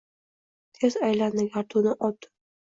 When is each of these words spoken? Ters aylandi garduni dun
Ters 0.79 0.97
aylandi 1.09 1.47
garduni 1.53 1.97
dun 2.03 2.21